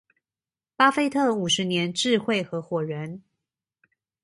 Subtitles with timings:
[0.75, 3.21] 巴菲特五十年智慧合夥人